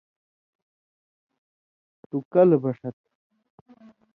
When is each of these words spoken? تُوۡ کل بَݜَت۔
تُوۡ 2.09 2.23
کل 2.33 2.49
بَݜَت۔ 2.61 2.95